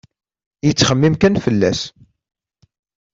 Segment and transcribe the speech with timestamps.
[0.67, 1.81] Yettxemmim kan fell-as.